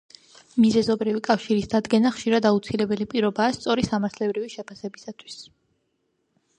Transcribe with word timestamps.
მიზეზობრივი 0.61 1.21
კავშირის 1.27 1.67
დადგენა 1.75 2.13
ხშირად 2.17 2.49
აუცილებელი 2.53 3.09
პირობაა 3.13 3.55
სწორი 3.61 3.87
სამართლებრივი 3.93 4.53
შეფასებისათვის. 4.59 5.41